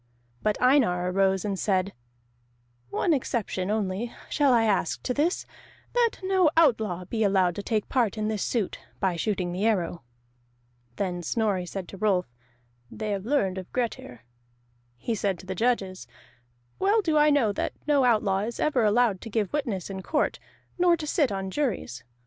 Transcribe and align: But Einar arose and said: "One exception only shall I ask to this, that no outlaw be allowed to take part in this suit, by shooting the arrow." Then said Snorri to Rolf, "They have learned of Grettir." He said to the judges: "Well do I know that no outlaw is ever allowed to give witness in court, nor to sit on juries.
But 0.41 0.59
Einar 0.59 1.11
arose 1.11 1.45
and 1.45 1.59
said: 1.59 1.93
"One 2.89 3.13
exception 3.13 3.69
only 3.69 4.11
shall 4.31 4.51
I 4.51 4.63
ask 4.63 5.03
to 5.03 5.13
this, 5.13 5.45
that 5.93 6.17
no 6.23 6.49
outlaw 6.57 7.05
be 7.05 7.23
allowed 7.23 7.53
to 7.57 7.61
take 7.61 7.87
part 7.87 8.17
in 8.17 8.27
this 8.27 8.41
suit, 8.41 8.79
by 8.99 9.15
shooting 9.15 9.51
the 9.51 9.67
arrow." 9.67 10.01
Then 10.95 11.21
said 11.21 11.29
Snorri 11.31 11.67
to 11.67 11.97
Rolf, 11.99 12.25
"They 12.89 13.11
have 13.11 13.27
learned 13.27 13.59
of 13.59 13.71
Grettir." 13.71 14.23
He 14.97 15.13
said 15.13 15.37
to 15.37 15.45
the 15.45 15.53
judges: 15.53 16.07
"Well 16.79 17.01
do 17.03 17.15
I 17.19 17.29
know 17.29 17.51
that 17.51 17.73
no 17.85 18.03
outlaw 18.03 18.39
is 18.39 18.59
ever 18.59 18.83
allowed 18.83 19.21
to 19.21 19.29
give 19.29 19.53
witness 19.53 19.91
in 19.91 20.01
court, 20.01 20.39
nor 20.79 20.97
to 20.97 21.05
sit 21.05 21.31
on 21.31 21.51
juries. 21.51 22.03